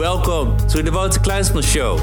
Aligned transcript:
Welcome 0.00 0.56
to 0.68 0.82
the 0.82 0.90
Wouter 0.90 1.20
Kleinsman 1.20 1.62
Show. 1.62 1.98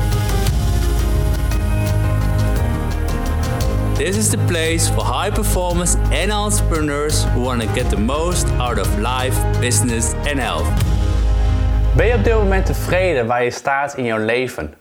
This 3.95 4.15
is 4.17 4.29
the 4.29 4.37
place 4.47 4.87
for 4.87 5.03
high 5.03 5.31
performers 5.31 5.95
and 6.11 6.31
entrepreneurs 6.31 7.23
who 7.23 7.41
want 7.41 7.61
to 7.61 7.67
get 7.73 7.89
the 7.89 7.97
most 7.97 8.47
out 8.59 8.77
of 8.77 8.99
life, 8.99 9.35
business 9.59 10.13
and 10.13 10.39
health. 10.39 10.67
Ben 11.95 12.07
je 12.07 12.13
op 12.13 12.23
dit 12.23 12.33
moment 12.33 12.65
tevreden 12.65 13.27
waar 13.27 13.43
je 13.43 13.51
staat 13.51 13.95
in 13.95 14.03
jouw 14.03 14.25
leven? 14.25 14.73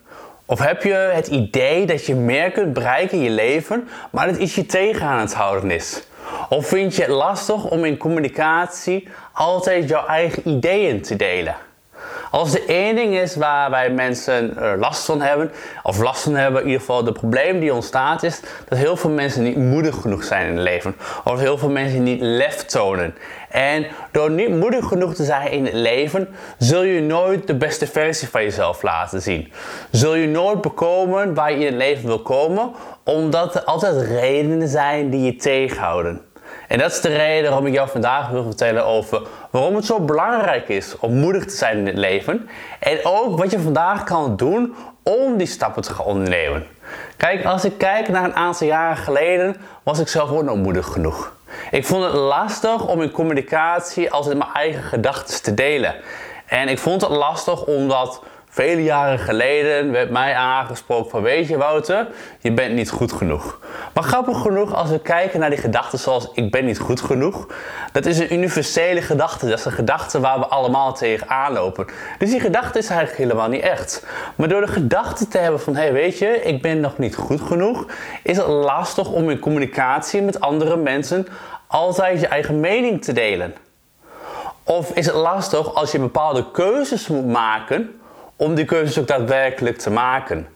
Of 0.46 0.58
heb 0.58 0.82
je 0.82 0.92
het 0.92 1.26
idee 1.26 1.86
dat 1.86 2.06
je 2.06 2.14
meer 2.14 2.50
kunt 2.50 2.72
bereiken 2.72 3.18
in 3.18 3.24
je 3.24 3.30
leven, 3.30 3.88
maar 4.10 4.26
dat 4.26 4.36
iets 4.36 4.54
je 4.54 4.66
tegen 4.66 5.06
aan 5.06 5.20
het 5.20 5.34
houden 5.34 5.70
is? 5.70 6.02
Of 6.48 6.66
vind 6.66 6.96
je 6.96 7.02
het 7.02 7.10
lastig 7.10 7.64
om 7.64 7.84
in 7.84 7.96
communicatie 7.96 9.08
altijd 9.32 9.88
jouw 9.88 10.06
eigen 10.06 10.48
ideeën 10.48 11.02
te 11.02 11.16
delen? 11.16 11.56
Als 12.30 12.54
er 12.54 12.68
één 12.68 12.94
ding 12.94 13.18
is 13.18 13.36
waarbij 13.36 13.90
mensen 13.90 14.56
er 14.56 14.78
last 14.78 15.04
van 15.04 15.20
hebben, 15.20 15.50
of 15.82 15.98
last 15.98 16.22
van 16.22 16.34
hebben, 16.34 16.60
in 16.60 16.66
ieder 16.66 16.80
geval 16.80 17.04
de 17.04 17.12
probleem 17.12 17.60
die 17.60 17.74
ontstaat, 17.74 18.22
is 18.22 18.40
dat 18.68 18.78
heel 18.78 18.96
veel 18.96 19.10
mensen 19.10 19.42
niet 19.42 19.56
moedig 19.56 20.00
genoeg 20.00 20.24
zijn 20.24 20.46
in 20.46 20.54
het 20.54 20.62
leven. 20.62 20.96
Of 21.24 21.38
heel 21.38 21.58
veel 21.58 21.70
mensen 21.70 22.02
niet 22.02 22.20
lef 22.20 22.64
tonen. 22.64 23.14
En 23.50 23.86
door 24.12 24.30
niet 24.30 24.48
moedig 24.48 24.84
genoeg 24.84 25.14
te 25.14 25.24
zijn 25.24 25.50
in 25.50 25.64
het 25.64 25.74
leven, 25.74 26.28
zul 26.58 26.82
je 26.82 27.00
nooit 27.00 27.46
de 27.46 27.54
beste 27.54 27.86
versie 27.86 28.28
van 28.28 28.42
jezelf 28.42 28.82
laten 28.82 29.22
zien. 29.22 29.52
Zul 29.90 30.14
je 30.14 30.28
nooit 30.28 30.60
bekomen 30.60 31.34
waar 31.34 31.50
je 31.50 31.58
in 31.58 31.66
het 31.66 31.74
leven 31.74 32.06
wil 32.06 32.22
komen, 32.22 32.72
omdat 33.04 33.54
er 33.54 33.64
altijd 33.64 34.08
redenen 34.08 34.68
zijn 34.68 35.10
die 35.10 35.22
je 35.22 35.36
tegenhouden. 35.36 36.20
En 36.68 36.78
dat 36.78 36.90
is 36.90 37.00
de 37.00 37.16
reden 37.16 37.50
waarom 37.50 37.66
ik 37.66 37.72
jou 37.72 37.88
vandaag 37.88 38.28
wil 38.28 38.44
vertellen 38.44 38.84
over 38.84 39.22
waarom 39.50 39.74
het 39.74 39.84
zo 39.84 40.00
belangrijk 40.00 40.68
is 40.68 40.96
om 40.98 41.14
moedig 41.14 41.44
te 41.44 41.56
zijn 41.56 41.78
in 41.78 41.86
het 41.86 41.96
leven. 41.96 42.48
En 42.78 42.98
ook 43.02 43.38
wat 43.38 43.50
je 43.50 43.60
vandaag 43.60 44.04
kan 44.04 44.36
doen 44.36 44.74
om 45.02 45.36
die 45.36 45.46
stappen 45.46 45.82
te 45.82 45.94
gaan 45.94 46.04
ondernemen. 46.04 46.66
Kijk, 47.16 47.44
als 47.44 47.64
ik 47.64 47.78
kijk 47.78 48.08
naar 48.08 48.24
een 48.24 48.34
aantal 48.34 48.66
jaren 48.66 48.96
geleden, 48.96 49.56
was 49.82 49.98
ik 49.98 50.08
zelf 50.08 50.30
ook 50.30 50.42
nog 50.42 50.56
moedig 50.56 50.86
genoeg. 50.86 51.34
Ik 51.70 51.86
vond 51.86 52.04
het 52.04 52.12
lastig 52.12 52.86
om 52.86 53.02
in 53.02 53.10
communicatie 53.10 54.10
altijd 54.10 54.38
mijn 54.38 54.50
eigen 54.52 54.82
gedachten 54.82 55.42
te 55.42 55.54
delen. 55.54 55.94
En 56.46 56.68
ik 56.68 56.78
vond 56.78 57.00
het 57.00 57.10
lastig 57.10 57.64
omdat 57.64 58.22
Vele 58.56 58.82
jaren 58.82 59.18
geleden 59.18 59.92
werd 59.92 60.10
mij 60.10 60.34
aangesproken 60.34 61.10
van 61.10 61.22
weet 61.22 61.48
je 61.48 61.56
Wouter, 61.56 62.08
je 62.40 62.52
bent 62.52 62.74
niet 62.74 62.90
goed 62.90 63.12
genoeg. 63.12 63.58
Maar 63.94 64.02
grappig 64.02 64.40
genoeg 64.40 64.74
als 64.74 64.90
we 64.90 65.00
kijken 65.00 65.40
naar 65.40 65.50
die 65.50 65.58
gedachten 65.58 65.98
zoals 65.98 66.30
ik 66.34 66.50
ben 66.50 66.64
niet 66.64 66.78
goed 66.78 67.00
genoeg. 67.00 67.46
Dat 67.92 68.06
is 68.06 68.18
een 68.18 68.32
universele 68.32 69.02
gedachte. 69.02 69.48
Dat 69.48 69.58
is 69.58 69.64
een 69.64 69.72
gedachte 69.72 70.20
waar 70.20 70.38
we 70.38 70.46
allemaal 70.46 70.94
tegen 70.94 71.28
aanlopen. 71.28 71.86
Dus 72.18 72.30
die 72.30 72.40
gedachte 72.40 72.78
is 72.78 72.88
eigenlijk 72.88 73.18
helemaal 73.18 73.48
niet 73.48 73.62
echt. 73.62 74.06
Maar 74.34 74.48
door 74.48 74.60
de 74.60 74.72
gedachte 74.72 75.28
te 75.28 75.38
hebben 75.38 75.60
van 75.60 75.76
hey, 75.76 75.92
weet 75.92 76.18
je, 76.18 76.42
ik 76.42 76.62
ben 76.62 76.80
nog 76.80 76.98
niet 76.98 77.16
goed 77.16 77.40
genoeg. 77.40 77.86
Is 78.22 78.36
het 78.36 78.46
lastig 78.46 79.10
om 79.10 79.30
in 79.30 79.38
communicatie 79.38 80.22
met 80.22 80.40
andere 80.40 80.76
mensen 80.76 81.26
altijd 81.66 82.20
je 82.20 82.26
eigen 82.26 82.60
mening 82.60 83.04
te 83.04 83.12
delen. 83.12 83.54
Of 84.64 84.90
is 84.90 85.06
het 85.06 85.14
lastig 85.14 85.74
als 85.74 85.92
je 85.92 85.98
bepaalde 85.98 86.50
keuzes 86.50 87.08
moet 87.08 87.26
maken 87.26 87.95
om 88.36 88.54
die 88.54 88.64
keuzes 88.64 88.98
ook 88.98 89.06
daadwerkelijk 89.06 89.78
te 89.78 89.90
maken. 89.90 90.46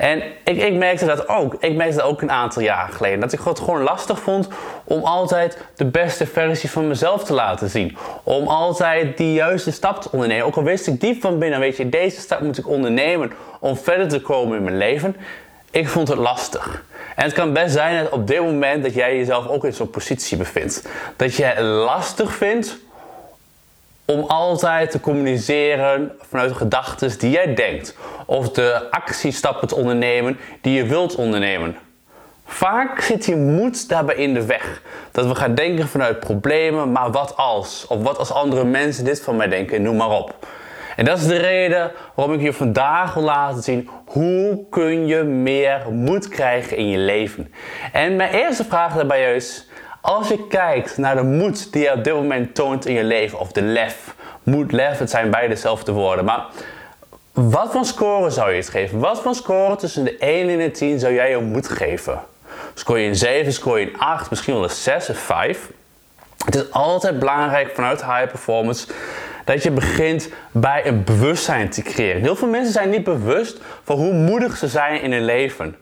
En 0.00 0.22
ik, 0.44 0.62
ik 0.62 0.74
merkte 0.74 1.06
dat 1.06 1.28
ook. 1.28 1.56
Ik 1.58 1.74
merkte 1.74 1.96
dat 1.96 2.06
ook 2.06 2.22
een 2.22 2.30
aantal 2.30 2.62
jaar 2.62 2.88
geleden. 2.88 3.20
Dat 3.20 3.32
ik 3.32 3.40
het 3.40 3.58
gewoon 3.58 3.82
lastig 3.82 4.20
vond 4.20 4.48
om 4.84 5.04
altijd 5.04 5.58
de 5.76 5.84
beste 5.84 6.26
versie 6.26 6.70
van 6.70 6.88
mezelf 6.88 7.24
te 7.24 7.32
laten 7.32 7.68
zien. 7.70 7.96
Om 8.22 8.46
altijd 8.46 9.16
die 9.16 9.32
juiste 9.32 9.72
stap 9.72 10.02
te 10.02 10.08
ondernemen. 10.12 10.46
Ook 10.46 10.56
al 10.56 10.62
wist 10.62 10.86
ik 10.86 11.00
diep 11.00 11.20
van 11.20 11.38
binnen, 11.38 11.60
weet 11.60 11.76
je, 11.76 11.88
deze 11.88 12.20
stap 12.20 12.40
moet 12.40 12.58
ik 12.58 12.68
ondernemen 12.68 13.32
om 13.58 13.76
verder 13.76 14.08
te 14.08 14.20
komen 14.20 14.56
in 14.56 14.64
mijn 14.64 14.76
leven. 14.76 15.16
Ik 15.70 15.88
vond 15.88 16.08
het 16.08 16.18
lastig. 16.18 16.84
En 17.16 17.24
het 17.24 17.32
kan 17.34 17.52
best 17.52 17.72
zijn 17.72 18.02
dat 18.02 18.12
op 18.12 18.26
dit 18.26 18.40
moment 18.40 18.82
dat 18.82 18.94
jij 18.94 19.16
jezelf 19.16 19.46
ook 19.46 19.64
in 19.64 19.72
zo'n 19.72 19.90
positie 19.90 20.36
bevindt. 20.36 20.88
Dat 21.16 21.34
je 21.34 21.44
het 21.44 21.64
lastig 21.64 22.32
vindt 22.32 22.78
om 24.10 24.24
altijd 24.24 24.90
te 24.90 25.00
communiceren 25.00 26.12
vanuit 26.28 26.48
de 26.48 26.54
gedachten 26.54 27.18
die 27.18 27.30
jij 27.30 27.54
denkt. 27.54 27.96
Of 28.26 28.50
de 28.50 28.90
actiestappen 28.90 29.68
te 29.68 29.74
ondernemen 29.74 30.38
die 30.60 30.74
je 30.74 30.86
wilt 30.86 31.14
ondernemen. 31.14 31.76
Vaak 32.44 33.00
zit 33.00 33.24
je 33.24 33.36
moed 33.36 33.88
daarbij 33.88 34.14
in 34.14 34.34
de 34.34 34.46
weg. 34.46 34.82
Dat 35.12 35.26
we 35.26 35.34
gaan 35.34 35.54
denken 35.54 35.88
vanuit 35.88 36.20
problemen, 36.20 36.92
maar 36.92 37.10
wat 37.10 37.36
als? 37.36 37.86
Of 37.88 38.02
wat 38.02 38.18
als 38.18 38.32
andere 38.32 38.64
mensen 38.64 39.04
dit 39.04 39.20
van 39.20 39.36
mij 39.36 39.48
denken, 39.48 39.82
noem 39.82 39.96
maar 39.96 40.10
op. 40.10 40.34
En 40.96 41.04
dat 41.04 41.18
is 41.18 41.26
de 41.26 41.36
reden 41.36 41.92
waarom 42.14 42.34
ik 42.34 42.40
je 42.40 42.52
vandaag 42.52 43.14
wil 43.14 43.22
laten 43.22 43.62
zien 43.62 43.88
hoe 44.06 44.64
kun 44.70 45.06
je 45.06 45.22
meer 45.22 45.82
moed 45.90 46.28
krijgen 46.28 46.76
in 46.76 46.88
je 46.88 46.98
leven. 46.98 47.52
En 47.92 48.16
mijn 48.16 48.32
eerste 48.32 48.64
vraag 48.64 48.94
daarbij 48.94 49.34
is, 49.34 49.68
als 50.00 50.28
je 50.28 50.46
kijkt 50.46 50.96
naar 50.96 51.16
de 51.16 51.22
moed 51.22 51.72
die 51.72 51.82
je 51.82 51.92
op 51.92 52.04
dit 52.04 52.14
moment 52.14 52.54
toont 52.54 52.86
in 52.86 52.94
je 52.94 53.04
leven, 53.04 53.38
of 53.38 53.52
de 53.52 53.62
lef, 53.62 54.14
moed, 54.42 54.72
lef, 54.72 54.98
het 54.98 55.10
zijn 55.10 55.30
beide 55.30 55.54
dezelfde 55.54 55.92
woorden. 55.92 56.24
Maar 56.24 56.46
wat 57.32 57.72
voor 57.72 57.84
score 57.84 58.30
zou 58.30 58.50
je 58.50 58.56
het 58.56 58.68
geven? 58.68 58.98
Wat 58.98 59.20
voor 59.20 59.34
score 59.34 59.76
tussen 59.76 60.04
de 60.04 60.16
1 60.18 60.48
en 60.48 60.58
de 60.58 60.70
10 60.70 60.98
zou 60.98 61.14
jij 61.14 61.30
je 61.30 61.38
moed 61.38 61.68
geven? 61.68 62.20
Scoor 62.74 62.98
je 62.98 63.08
een 63.08 63.16
7, 63.16 63.52
scoor 63.52 63.80
je 63.80 63.86
een 63.86 63.98
8, 63.98 64.30
misschien 64.30 64.54
wel 64.54 64.62
een 64.62 64.70
6 64.70 65.10
of 65.10 65.18
5? 65.18 65.70
Het 66.44 66.54
is 66.54 66.70
altijd 66.70 67.18
belangrijk 67.18 67.70
vanuit 67.74 68.04
high 68.04 68.26
performance 68.26 68.86
dat 69.44 69.62
je 69.62 69.70
begint 69.70 70.28
bij 70.50 70.86
een 70.86 71.04
bewustzijn 71.04 71.70
te 71.70 71.82
creëren. 71.82 72.20
Heel 72.20 72.36
veel 72.36 72.48
mensen 72.48 72.72
zijn 72.72 72.90
niet 72.90 73.04
bewust 73.04 73.58
van 73.84 73.96
hoe 73.96 74.12
moedig 74.12 74.56
ze 74.56 74.68
zijn 74.68 75.02
in 75.02 75.12
hun 75.12 75.24
leven. 75.24 75.76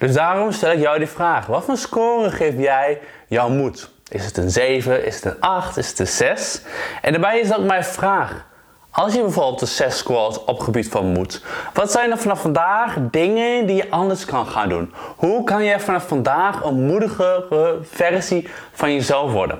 Dus 0.00 0.12
daarom 0.12 0.52
stel 0.52 0.72
ik 0.72 0.78
jou 0.78 0.98
die 0.98 1.06
vraag. 1.06 1.46
Wat 1.46 1.64
voor 1.64 1.76
score 1.76 2.30
geef 2.30 2.56
jij 2.56 3.00
jouw 3.28 3.48
moed? 3.48 3.90
Is 4.08 4.24
het 4.24 4.36
een 4.36 4.50
7? 4.50 5.04
Is 5.04 5.14
het 5.14 5.24
een 5.24 5.40
8? 5.40 5.76
Is 5.76 5.88
het 5.88 5.98
een 5.98 6.06
6? 6.06 6.62
En 7.02 7.12
daarbij 7.12 7.40
is 7.40 7.54
ook 7.54 7.64
mijn 7.64 7.84
vraag. 7.84 8.46
Als 8.90 9.14
je 9.14 9.20
bijvoorbeeld 9.20 9.60
een 9.60 9.66
6 9.66 9.98
scoort 9.98 10.44
op 10.44 10.60
gebied 10.60 10.88
van 10.88 11.06
moed, 11.06 11.44
wat 11.74 11.90
zijn 11.90 12.10
er 12.10 12.18
vanaf 12.18 12.40
vandaag 12.40 12.96
dingen 13.10 13.66
die 13.66 13.76
je 13.76 13.90
anders 13.90 14.24
kan 14.24 14.46
gaan 14.46 14.68
doen? 14.68 14.94
Hoe 15.16 15.44
kan 15.44 15.64
je 15.64 15.80
vanaf 15.80 16.08
vandaag 16.08 16.64
een 16.64 16.86
moedigere 16.86 17.78
versie 17.82 18.48
van 18.72 18.94
jezelf 18.94 19.32
worden? 19.32 19.58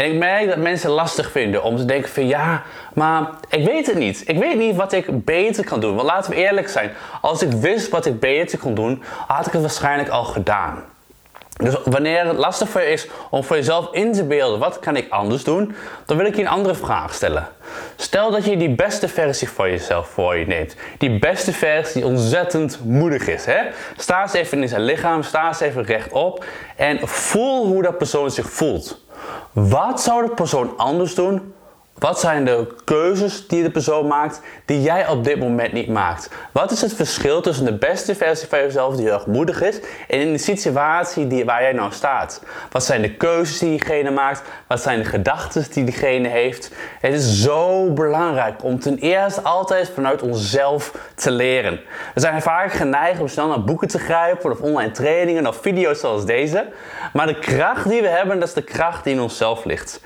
En 0.00 0.06
ik 0.06 0.14
merk 0.14 0.48
dat 0.48 0.56
mensen 0.56 0.90
lastig 0.90 1.30
vinden 1.30 1.62
om 1.62 1.76
te 1.76 1.84
denken 1.84 2.10
van 2.10 2.26
ja, 2.26 2.62
maar 2.94 3.30
ik 3.48 3.64
weet 3.64 3.86
het 3.86 3.96
niet. 3.96 4.22
Ik 4.26 4.38
weet 4.38 4.56
niet 4.56 4.76
wat 4.76 4.92
ik 4.92 5.24
beter 5.24 5.64
kan 5.64 5.80
doen. 5.80 5.94
Want 5.94 6.08
laten 6.08 6.30
we 6.30 6.36
eerlijk 6.36 6.68
zijn, 6.68 6.90
als 7.20 7.42
ik 7.42 7.52
wist 7.52 7.88
wat 7.88 8.06
ik 8.06 8.20
beter 8.20 8.58
kon 8.58 8.74
doen, 8.74 9.02
had 9.26 9.46
ik 9.46 9.52
het 9.52 9.60
waarschijnlijk 9.60 10.08
al 10.08 10.24
gedaan. 10.24 10.84
Dus 11.56 11.74
wanneer 11.84 12.26
het 12.26 12.36
lastig 12.36 12.68
voor 12.68 12.80
je 12.80 12.86
is 12.86 13.06
om 13.30 13.44
voor 13.44 13.56
jezelf 13.56 13.88
in 13.92 14.12
te 14.12 14.24
beelden 14.24 14.58
wat 14.58 14.78
kan 14.78 14.96
ik 14.96 15.10
anders 15.10 15.44
doen, 15.44 15.74
dan 16.06 16.16
wil 16.16 16.26
ik 16.26 16.36
je 16.36 16.42
een 16.42 16.48
andere 16.48 16.74
vraag 16.74 17.14
stellen. 17.14 17.48
Stel 17.96 18.30
dat 18.30 18.44
je 18.44 18.56
die 18.56 18.74
beste 18.74 19.08
versie 19.08 19.48
van 19.48 19.70
jezelf 19.70 20.08
voor 20.08 20.36
je 20.36 20.46
neemt. 20.46 20.76
Die 20.98 21.18
beste 21.18 21.52
versie 21.52 22.02
die 22.02 22.10
ontzettend 22.10 22.80
moedig 22.84 23.28
is. 23.28 23.44
Hè? 23.44 23.60
Sta 23.96 24.22
eens 24.22 24.32
even 24.32 24.62
in 24.62 24.68
zijn 24.68 24.82
lichaam, 24.82 25.22
sta 25.22 25.46
eens 25.46 25.60
even 25.60 25.84
rechtop 25.84 26.44
en 26.76 27.08
voel 27.08 27.66
hoe 27.66 27.82
dat 27.82 27.98
persoon 27.98 28.30
zich 28.30 28.50
voelt. 28.50 29.08
Wat 29.52 30.00
zou 30.00 30.26
de 30.26 30.34
persoon 30.34 30.76
anders 30.76 31.14
doen 31.14 31.54
wat 32.00 32.20
zijn 32.20 32.44
de 32.44 32.66
keuzes 32.84 33.46
die 33.48 33.62
de 33.62 33.70
persoon 33.70 34.06
maakt 34.06 34.40
die 34.64 34.82
jij 34.82 35.08
op 35.08 35.24
dit 35.24 35.38
moment 35.38 35.72
niet 35.72 35.88
maakt? 35.88 36.30
Wat 36.52 36.70
is 36.70 36.80
het 36.80 36.94
verschil 36.94 37.40
tussen 37.40 37.64
de 37.64 37.78
beste 37.78 38.14
versie 38.14 38.48
van 38.48 38.58
jezelf 38.58 38.94
die 38.96 39.04
heel 39.04 39.14
erg 39.14 39.26
moedig 39.26 39.62
is 39.62 39.80
en 40.08 40.20
in 40.20 40.32
de 40.32 40.38
situatie 40.38 41.26
die, 41.26 41.44
waar 41.44 41.62
jij 41.62 41.72
nou 41.72 41.92
staat? 41.92 42.42
Wat 42.70 42.84
zijn 42.84 43.02
de 43.02 43.14
keuzes 43.14 43.58
die 43.58 43.68
diegene 43.68 44.10
maakt? 44.10 44.42
Wat 44.66 44.82
zijn 44.82 44.98
de 44.98 45.04
gedachten 45.04 45.66
die 45.72 45.84
diegene 45.84 46.28
heeft? 46.28 46.72
Het 47.00 47.14
is 47.14 47.42
zo 47.42 47.92
belangrijk 47.92 48.64
om 48.64 48.78
ten 48.78 48.98
eerste 48.98 49.42
altijd 49.42 49.90
vanuit 49.94 50.22
onszelf 50.22 50.94
te 51.14 51.30
leren. 51.30 51.80
We 52.14 52.20
zijn 52.20 52.42
vaak 52.42 52.72
geneigd 52.72 53.20
om 53.20 53.28
snel 53.28 53.48
naar 53.48 53.64
boeken 53.64 53.88
te 53.88 53.98
grijpen 53.98 54.50
of 54.50 54.60
online 54.60 54.90
trainingen 54.90 55.46
of 55.46 55.56
video's 55.56 56.00
zoals 56.00 56.26
deze. 56.26 56.66
Maar 57.12 57.26
de 57.26 57.38
kracht 57.38 57.88
die 57.88 58.02
we 58.02 58.08
hebben, 58.08 58.38
dat 58.38 58.48
is 58.48 58.54
de 58.54 58.62
kracht 58.62 59.04
die 59.04 59.14
in 59.14 59.20
onszelf 59.20 59.64
ligt. 59.64 60.00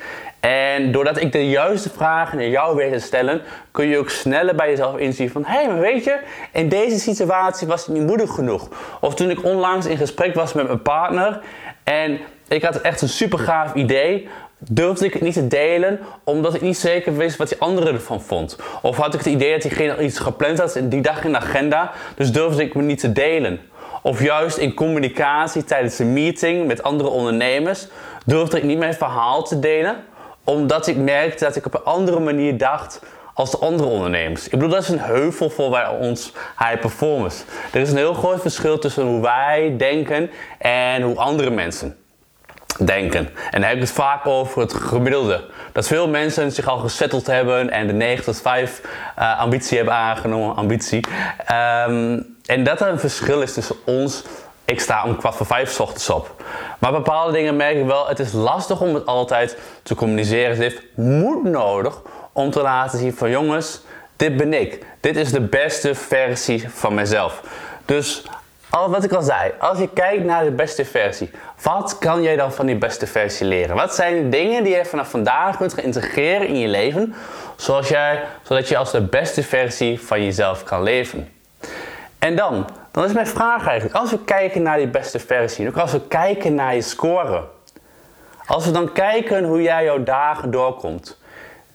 En 0.44 0.92
doordat 0.92 1.20
ik 1.20 1.32
de 1.32 1.48
juiste 1.48 1.90
vragen 1.90 2.38
naar 2.38 2.48
jou 2.48 2.76
weet 2.76 2.92
te 2.92 2.98
stellen, 2.98 3.42
kun 3.70 3.86
je 3.86 3.98
ook 3.98 4.10
sneller 4.10 4.54
bij 4.54 4.68
jezelf 4.68 4.96
inzien 4.96 5.30
van... 5.30 5.44
hé, 5.44 5.54
hey, 5.54 5.68
maar 5.68 5.80
weet 5.80 6.04
je, 6.04 6.18
in 6.52 6.68
deze 6.68 6.98
situatie 6.98 7.66
was 7.66 7.88
ik 7.88 7.94
niet 7.94 8.06
moedig 8.06 8.30
genoeg. 8.30 8.68
Of 9.00 9.14
toen 9.14 9.30
ik 9.30 9.44
onlangs 9.44 9.86
in 9.86 9.96
gesprek 9.96 10.34
was 10.34 10.52
met 10.52 10.66
mijn 10.66 10.82
partner 10.82 11.40
en 11.84 12.18
ik 12.48 12.62
had 12.62 12.80
echt 12.80 13.02
een 13.02 13.08
super 13.08 13.38
gaaf 13.38 13.74
idee... 13.74 14.28
Durfde 14.58 15.04
ik 15.04 15.12
het 15.12 15.22
niet 15.22 15.34
te 15.34 15.46
delen 15.46 16.00
omdat 16.24 16.54
ik 16.54 16.60
niet 16.60 16.78
zeker 16.78 17.16
wist 17.16 17.36
wat 17.36 17.48
die 17.48 17.60
andere 17.60 17.92
ervan 17.92 18.22
vond. 18.22 18.58
Of 18.82 18.96
had 18.96 19.14
ik 19.14 19.20
het 19.20 19.28
idee 19.28 19.52
dat 19.52 19.62
diegene 19.62 20.02
iets 20.02 20.18
gepland 20.18 20.58
had 20.58 20.80
die 20.82 21.00
dag 21.00 21.24
in 21.24 21.32
de 21.32 21.38
agenda, 21.38 21.92
dus 22.16 22.32
durfde 22.32 22.62
ik 22.62 22.74
me 22.74 22.82
niet 22.82 22.98
te 22.98 23.12
delen. 23.12 23.60
Of 24.02 24.22
juist 24.22 24.56
in 24.56 24.74
communicatie 24.74 25.64
tijdens 25.64 25.98
een 25.98 26.12
meeting 26.12 26.66
met 26.66 26.82
andere 26.82 27.08
ondernemers 27.08 27.88
durfde 28.26 28.56
ik 28.56 28.62
niet 28.62 28.78
mijn 28.78 28.94
verhaal 28.94 29.42
te 29.42 29.58
delen 29.58 29.96
omdat 30.44 30.86
ik 30.86 30.96
merkte 30.96 31.44
dat 31.44 31.56
ik 31.56 31.66
op 31.66 31.74
een 31.74 31.84
andere 31.84 32.20
manier 32.20 32.58
dacht 32.58 33.00
als 33.34 33.50
de 33.50 33.58
andere 33.58 33.88
ondernemers. 33.88 34.44
Ik 34.44 34.50
bedoel, 34.50 34.68
dat 34.68 34.82
is 34.82 34.88
een 34.88 35.00
heuvel 35.00 35.50
voor 35.50 35.70
wij 35.70 35.88
ons 35.88 36.32
high 36.58 36.80
performers. 36.80 37.44
Er 37.72 37.80
is 37.80 37.90
een 37.90 37.96
heel 37.96 38.14
groot 38.14 38.40
verschil 38.40 38.78
tussen 38.78 39.04
hoe 39.04 39.20
wij 39.20 39.74
denken 39.78 40.30
en 40.58 41.02
hoe 41.02 41.16
andere 41.16 41.50
mensen 41.50 41.96
denken. 42.84 43.28
En 43.50 43.60
dan 43.60 43.62
heb 43.62 43.74
ik 43.74 43.80
het 43.80 43.90
vaak 43.90 44.26
over 44.26 44.60
het 44.60 44.74
gemiddelde. 44.74 45.44
Dat 45.72 45.86
veel 45.86 46.08
mensen 46.08 46.52
zich 46.52 46.68
al 46.68 46.78
gesetteld 46.78 47.26
hebben 47.26 47.70
en 47.70 47.86
de 47.86 47.92
9 47.92 48.24
tot 48.24 48.40
5 48.40 48.80
uh, 49.18 49.40
ambitie 49.40 49.76
hebben 49.76 49.94
aangenomen. 49.94 50.56
Ambitie. 50.56 51.06
Um, 51.88 52.36
en 52.46 52.64
dat 52.64 52.80
er 52.80 52.88
een 52.88 52.98
verschil 52.98 53.42
is 53.42 53.52
tussen 53.52 53.76
ons. 53.86 54.24
Ik 54.64 54.80
sta 54.80 55.04
om 55.04 55.16
kwart 55.16 55.34
voor 55.34 55.46
vijf 55.46 55.80
ochtends 55.80 56.10
op. 56.10 56.42
Maar 56.78 56.92
bepaalde 56.92 57.32
dingen 57.32 57.56
merk 57.56 57.76
ik 57.76 57.86
wel, 57.86 58.08
het 58.08 58.18
is 58.18 58.32
lastig 58.32 58.80
om 58.80 58.94
het 58.94 59.06
altijd 59.06 59.58
te 59.82 59.94
communiceren. 59.94 60.50
Het 60.50 60.58
heeft 60.58 60.82
moed 60.94 61.44
nodig 61.44 62.02
om 62.32 62.50
te 62.50 62.60
laten 62.60 62.98
zien 62.98 63.14
van 63.14 63.30
jongens, 63.30 63.80
dit 64.16 64.36
ben 64.36 64.52
ik. 64.52 64.86
Dit 65.00 65.16
is 65.16 65.32
de 65.32 65.40
beste 65.40 65.94
versie 65.94 66.68
van 66.70 66.94
mezelf. 66.94 67.42
Dus 67.84 68.24
wat 68.70 69.04
ik 69.04 69.12
al 69.12 69.22
zei, 69.22 69.52
als 69.58 69.78
je 69.78 69.88
kijkt 69.88 70.24
naar 70.24 70.44
de 70.44 70.50
beste 70.50 70.84
versie, 70.84 71.30
wat 71.62 71.98
kan 71.98 72.22
jij 72.22 72.36
dan 72.36 72.52
van 72.52 72.66
die 72.66 72.76
beste 72.76 73.06
versie 73.06 73.46
leren? 73.46 73.76
Wat 73.76 73.94
zijn 73.94 74.22
de 74.22 74.28
dingen 74.28 74.64
die 74.64 74.76
je 74.76 74.84
vanaf 74.84 75.10
vandaag 75.10 75.56
kunt 75.56 75.78
integreren 75.78 76.46
in 76.46 76.58
je 76.58 76.68
leven, 76.68 77.14
zoals 77.56 77.88
jij, 77.88 78.22
zodat 78.42 78.68
je 78.68 78.76
als 78.76 78.92
de 78.92 79.00
beste 79.00 79.42
versie 79.42 80.00
van 80.00 80.24
jezelf 80.24 80.62
kan 80.62 80.82
leven? 80.82 81.32
En 82.18 82.36
dan, 82.36 82.66
dan 82.94 83.04
is 83.04 83.12
mijn 83.12 83.26
vraag 83.26 83.66
eigenlijk, 83.66 83.96
als 83.96 84.10
we 84.10 84.24
kijken 84.24 84.62
naar 84.62 84.76
die 84.76 84.88
beste 84.88 85.18
versie, 85.18 85.68
ook 85.68 85.76
als 85.76 85.92
we 85.92 86.06
kijken 86.06 86.54
naar 86.54 86.74
je 86.74 86.82
score, 86.82 87.44
als 88.46 88.64
we 88.64 88.70
dan 88.70 88.92
kijken 88.92 89.44
hoe 89.44 89.62
jij 89.62 89.84
jouw 89.84 90.02
dagen 90.02 90.50
doorkomt, 90.50 91.18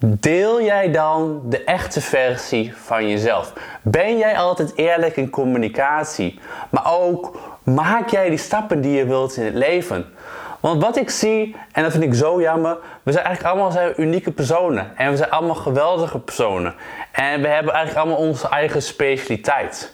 Deel 0.02 0.62
jij 0.62 0.92
dan 0.92 1.42
de 1.46 1.64
echte 1.64 2.02
versie 2.02 2.74
van 2.76 3.10
jezelf? 3.10 3.54
Ben 3.82 4.18
jij 4.18 4.38
altijd 4.38 4.76
eerlijk 4.76 5.16
in 5.16 5.30
communicatie? 5.30 6.40
Maar 6.70 6.94
ook 6.94 7.38
maak 7.64 8.10
jij 8.10 8.30
die 8.30 8.38
stappen 8.38 8.82
die 8.82 8.98
je 8.98 9.06
wilt 9.06 9.38
in 9.38 9.46
het 9.46 9.54
leven? 9.54 10.06
Want 10.60 10.82
wat 10.82 10.98
ik 10.98 11.10
zie, 11.10 11.56
en 11.72 11.84
dat 11.84 11.92
vind 11.92 12.04
ik 12.04 12.14
zo 12.14 12.42
jammer, 12.42 12.78
we 13.04 13.12
zijn 13.12 13.26
eigenlijk 13.26 13.56
allemaal 13.56 13.72
zijn 13.72 13.94
unieke 14.02 14.32
personen. 14.32 14.98
En 14.98 15.12
we 15.12 15.18
zijn 15.18 15.30
allemaal 15.30 15.56
geweldige 15.56 16.20
personen. 16.20 16.76
En 17.12 17.42
we 17.42 17.48
hebben 17.48 17.74
eigenlijk 17.74 18.06
allemaal 18.06 18.28
onze 18.28 18.48
eigen 18.50 18.82
specialiteit. 18.82 19.94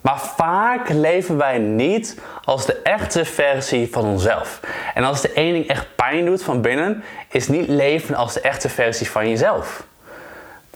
Maar 0.00 0.20
vaak 0.20 0.88
leven 0.88 1.36
wij 1.36 1.58
niet 1.58 2.20
als 2.44 2.66
de 2.66 2.74
echte 2.82 3.24
versie 3.24 3.88
van 3.92 4.04
onszelf. 4.04 4.60
En 4.94 5.04
als 5.04 5.20
de 5.20 5.32
ene 5.34 5.66
echt 5.66 5.86
pijn 5.96 6.24
doet 6.24 6.42
van 6.42 6.60
binnen, 6.60 7.04
is 7.30 7.48
niet 7.48 7.68
leven 7.68 8.14
als 8.14 8.34
de 8.34 8.40
echte 8.40 8.68
versie 8.68 9.10
van 9.10 9.28
jezelf. 9.28 9.86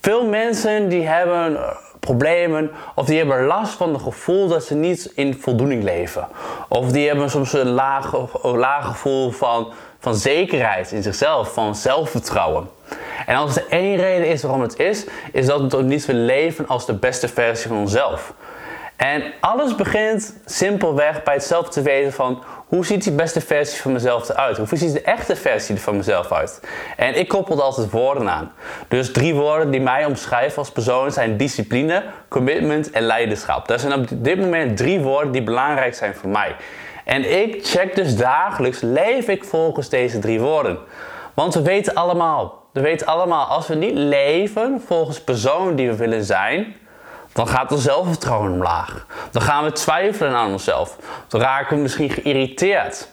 Veel 0.01 0.27
mensen 0.27 0.89
die 0.89 1.07
hebben 1.07 1.57
eh, 1.57 1.77
problemen 2.01 2.71
of 2.95 3.07
die 3.07 3.19
hebben 3.19 3.45
last 3.45 3.73
van 3.73 3.93
het 3.93 4.03
gevoel 4.03 4.49
dat 4.49 4.65
ze 4.65 4.75
niet 4.75 5.13
in 5.15 5.35
voldoening 5.35 5.83
leven. 5.83 6.29
Of 6.69 6.93
die 6.93 7.07
hebben 7.07 7.31
soms 7.31 7.53
een 7.53 7.71
laag, 7.71 8.15
laag 8.43 8.87
gevoel 8.87 9.31
van, 9.31 9.73
van 9.99 10.15
zekerheid 10.15 10.93
in 10.93 11.03
zichzelf, 11.03 11.53
van 11.53 11.75
zelfvertrouwen. 11.75 12.69
En 13.27 13.37
als 13.37 13.57
er 13.57 13.65
één 13.69 13.97
reden 13.97 14.27
is 14.27 14.43
waarom 14.43 14.61
het 14.61 14.79
is, 14.79 15.05
is 15.33 15.47
dat 15.47 15.73
we 15.73 15.83
niet 15.83 16.07
willen 16.07 16.25
leven 16.25 16.67
als 16.67 16.87
de 16.87 16.95
beste 16.95 17.29
versie 17.29 17.69
van 17.69 17.79
onszelf. 17.79 18.33
En 19.03 19.23
alles 19.41 19.75
begint 19.75 20.41
simpelweg 20.45 21.23
bij 21.23 21.35
het 21.35 21.45
zelf 21.45 21.69
te 21.69 21.83
weten 21.83 22.13
van 22.13 22.43
hoe 22.67 22.87
ziet 22.87 23.03
die 23.03 23.13
beste 23.13 23.41
versie 23.41 23.81
van 23.81 23.93
mezelf 23.93 24.29
eruit? 24.29 24.57
Hoe 24.57 24.79
ziet 24.79 24.93
de 24.93 25.01
echte 25.01 25.37
versie 25.37 25.81
van 25.81 25.97
mezelf 25.97 26.33
uit? 26.33 26.61
En 26.97 27.19
ik 27.19 27.29
koppel 27.29 27.63
altijd 27.63 27.91
woorden 27.91 28.31
aan. 28.31 28.53
Dus 28.89 29.13
drie 29.13 29.35
woorden 29.35 29.71
die 29.71 29.81
mij 29.81 30.05
omschrijven 30.05 30.59
als 30.59 30.71
persoon 30.71 31.13
zijn 31.13 31.37
discipline, 31.37 32.03
commitment 32.29 32.91
en 32.91 33.03
leiderschap. 33.03 33.69
Dat 33.69 33.81
zijn 33.81 33.93
op 33.93 34.07
dit 34.11 34.39
moment 34.39 34.77
drie 34.77 35.01
woorden 35.01 35.33
die 35.33 35.43
belangrijk 35.43 35.95
zijn 35.95 36.15
voor 36.15 36.31
mij. 36.31 36.57
En 37.05 37.43
ik 37.43 37.67
check 37.67 37.95
dus 37.95 38.17
dagelijks, 38.17 38.81
leef 38.81 39.29
ik 39.29 39.45
volgens 39.45 39.89
deze 39.89 40.19
drie 40.19 40.41
woorden. 40.41 40.79
Want 41.35 41.55
we 41.55 41.63
weten 41.63 41.95
allemaal, 41.95 42.63
we 42.73 42.81
weten 42.81 43.07
allemaal, 43.07 43.47
als 43.47 43.67
we 43.67 43.75
niet 43.75 43.95
leven 43.95 44.83
volgens 44.87 45.21
persoon 45.21 45.75
die 45.75 45.89
we 45.89 45.97
willen 45.97 46.25
zijn, 46.25 46.75
dan 47.33 47.49
gaat 47.49 47.73
ons 47.73 47.83
zelfvertrouwen 47.83 48.53
omlaag. 48.53 49.07
Dan 49.31 49.43
gaan 49.43 49.65
we 49.65 49.73
twijfelen 49.73 50.35
aan 50.35 50.53
onszelf. 50.53 50.97
Dan 51.29 51.41
raken 51.41 51.77
we 51.77 51.83
misschien 51.83 52.11
geïrriteerd. 52.11 53.09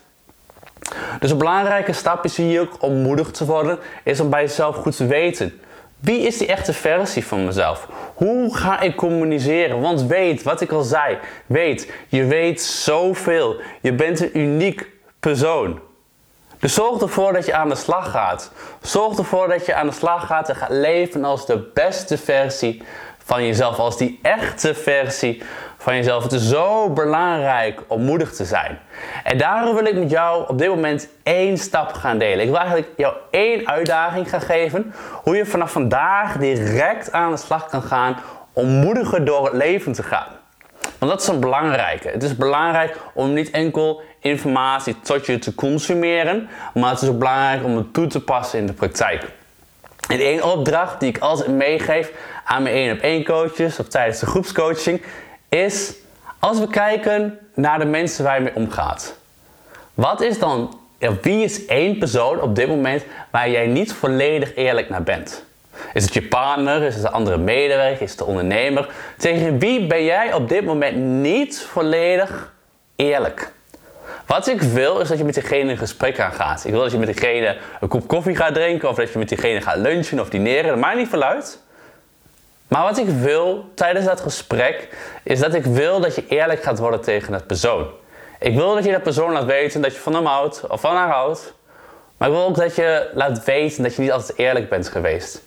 Dus 1.20 1.32
een 1.32 1.38
belangrijke 1.38 1.94
stap 1.94 2.26
is 2.26 2.38
hier 2.38 2.62
ook 2.62 2.84
om 2.84 3.02
moedig 3.02 3.32
te 3.32 3.46
worden, 3.46 3.80
is 4.04 4.20
om 4.20 4.30
bij 4.30 4.42
jezelf 4.42 4.76
goed 4.76 4.96
te 4.96 5.06
weten. 5.06 5.62
Wie 6.00 6.20
is 6.20 6.38
die 6.38 6.48
echte 6.48 6.74
versie 6.74 7.26
van 7.26 7.46
mezelf? 7.46 7.88
Hoe 8.14 8.56
ga 8.58 8.80
ik 8.80 8.96
communiceren? 8.96 9.82
Want 9.82 10.02
weet, 10.02 10.44
wat 10.44 10.62
ik 10.62 10.72
al 10.72 10.84
zei, 10.84 11.18
weet, 11.46 11.92
je 12.08 12.26
weet 12.26 12.62
zoveel. 12.62 13.56
Je 13.82 13.94
bent 13.94 14.20
een 14.20 14.38
uniek 14.38 14.88
persoon. 15.20 15.80
Dus 16.60 16.74
zorg 16.74 17.02
ervoor 17.02 17.34
dat 17.34 17.46
je 17.46 17.54
aan 17.54 17.70
de 17.70 17.76
slag 17.76 18.12
gaat. 18.12 18.52
Zorg 18.82 19.18
ervoor 19.18 19.48
dat 19.48 19.66
je 19.66 19.76
aan 19.76 19.88
de 19.88 19.94
slag 19.94 20.26
gaat 20.26 20.50
en 20.50 20.56
gaat 20.56 20.70
leven 20.70 21.24
als 21.24 21.46
de 21.46 21.72
beste 21.74 22.18
versie 22.18 22.84
van 23.30 23.46
jezelf, 23.46 23.80
als 23.80 23.98
die 23.98 24.20
echte 24.22 24.76
versie 24.76 25.44
van 25.78 25.96
jezelf. 25.96 26.24
Het 26.24 26.32
is 26.32 26.50
zo 26.50 26.90
belangrijk 26.90 27.82
om 27.88 28.02
moedig 28.02 28.34
te 28.34 28.46
zijn. 28.46 28.80
En 29.24 29.38
daarom 29.38 29.76
wil 29.76 29.86
ik 29.86 29.96
met 29.96 30.10
jou 30.10 30.48
op 30.48 30.58
dit 30.58 30.68
moment 30.68 31.10
één 31.24 31.58
stap 31.58 31.94
gaan 31.94 32.18
delen. 32.18 32.40
Ik 32.40 32.50
wil 32.50 32.58
eigenlijk 32.58 32.90
jou 32.98 33.14
één 33.32 33.68
uitdaging 33.68 34.30
gaan 34.30 34.42
geven. 34.42 34.94
Hoe 35.24 35.36
je 35.36 35.46
vanaf 35.46 35.72
vandaag 35.72 36.38
direct 36.38 37.12
aan 37.12 37.32
de 37.32 37.38
slag 37.38 37.70
kan 37.70 37.82
gaan 37.82 38.18
om 38.54 38.68
moediger 38.68 39.26
door 39.26 39.46
het 39.46 39.54
leven 39.54 39.92
te 39.92 40.04
gaan. 40.04 40.28
Want 40.98 41.12
dat 41.12 41.22
is 41.22 41.28
een 41.28 41.40
belangrijke. 41.40 42.10
Het 42.10 42.24
is 42.24 42.36
belangrijk 42.36 42.98
om 43.14 43.34
niet 43.34 43.50
enkel 43.50 44.02
informatie 44.20 45.00
tot 45.00 45.26
je 45.26 45.40
te 45.40 45.56
consumeren, 45.56 46.50
maar 46.74 46.90
het 46.90 47.02
is 47.02 47.10
ook 47.10 47.20
belangrijk 47.20 47.64
om 47.64 47.78
het 47.78 47.94
toe 47.94 48.08
te 48.08 48.24
passen 48.24 48.60
in 48.60 48.66
de 48.66 48.74
praktijk. 48.74 49.39
En 50.10 50.20
één 50.20 50.52
opdracht 50.52 51.00
die 51.00 51.10
ik 51.10 51.18
altijd 51.18 51.50
meegeef 51.50 52.12
aan 52.44 52.64
mijn 52.64 52.76
één 52.76 52.94
op 52.94 53.00
één 53.00 53.24
coaches 53.24 53.80
of 53.80 53.88
tijdens 53.88 54.20
de 54.20 54.26
groepscoaching 54.26 55.02
is 55.50 55.94
als 56.40 56.60
we 56.60 56.68
kijken 56.68 57.40
naar 57.56 57.80
de 57.80 57.86
mensen 57.86 58.24
waar 58.24 58.36
je 58.36 58.44
mee 58.44 58.56
omgaat. 58.56 59.16
Wat 59.94 60.22
is 60.22 60.40
dan, 60.40 60.80
wie 61.22 61.44
is 61.44 61.66
één 61.66 61.98
persoon 61.98 62.42
op 62.42 62.56
dit 62.56 62.68
moment 62.68 63.04
waar 63.32 63.50
jij 63.50 63.68
niet 63.68 63.94
volledig 63.94 64.56
eerlijk 64.56 64.90
naar 64.90 65.04
bent? 65.04 65.44
Is 65.94 66.04
het 66.04 66.14
je 66.14 66.28
partner? 66.28 66.84
Is 66.84 66.94
het 66.94 67.04
de 67.04 67.10
andere 67.10 67.38
medewerker? 67.38 68.02
Is 68.02 68.10
het 68.10 68.20
de 68.20 68.26
ondernemer? 68.26 68.90
Tegen 69.18 69.60
wie 69.60 69.88
ben 69.88 70.04
jij 70.04 70.34
op 70.34 70.50
dit 70.50 70.66
moment 70.66 70.98
niet 70.98 71.60
volledig 71.60 72.54
eerlijk? 72.96 73.52
Wat 74.30 74.48
ik 74.48 74.62
wil 74.62 75.00
is 75.00 75.08
dat 75.08 75.18
je 75.18 75.24
met 75.24 75.34
diegene 75.34 75.72
een 75.72 75.78
gesprek 75.78 76.20
aangaat. 76.20 76.66
Ik 76.66 76.72
wil 76.72 76.82
dat 76.82 76.92
je 76.92 76.98
met 76.98 77.08
diegene 77.08 77.58
een 77.80 77.88
kop 77.88 78.08
koffie 78.08 78.36
gaat 78.36 78.54
drinken 78.54 78.90
of 78.90 78.96
dat 78.96 79.12
je 79.12 79.20
met 79.20 79.30
diegene 79.30 79.62
gaat 79.62 79.78
lunchen 79.78 80.20
of 80.20 80.30
dineren. 80.30 80.70
Dat 80.70 80.80
maakt 80.80 80.98
niet 80.98 81.10
veel 81.10 81.24
uit. 81.24 81.60
Maar 82.68 82.84
wat 82.84 82.98
ik 82.98 83.10
wil 83.10 83.72
tijdens 83.76 84.06
dat 84.06 84.22
gesprek 84.22 84.88
is 85.24 85.40
dat 85.40 85.54
ik 85.54 85.66
wil 85.66 86.00
dat 86.00 86.16
je 86.16 86.28
eerlijk 86.28 86.64
gaat 86.64 86.80
worden 86.80 87.02
tegen 87.02 87.32
dat 87.32 87.48
persoon. 87.48 87.88
Ik 88.40 88.56
wil 88.56 88.74
dat 88.74 88.84
je 88.84 88.92
dat 88.92 89.04
persoon 89.04 89.32
laat 89.32 89.46
weten 89.46 89.82
dat 89.82 89.94
je 89.94 90.00
van 90.00 90.14
hem 90.14 90.26
houdt 90.26 90.68
of 90.68 90.82
van 90.82 90.96
haar 90.96 91.10
houdt. 91.10 91.54
Maar 92.18 92.28
ik 92.28 92.34
wil 92.34 92.44
ook 92.46 92.56
dat 92.56 92.76
je 92.76 93.10
laat 93.14 93.44
weten 93.44 93.84
dat 93.84 93.96
je 93.96 94.02
niet 94.02 94.12
altijd 94.12 94.38
eerlijk 94.38 94.70
bent 94.70 94.88
geweest. 94.88 95.42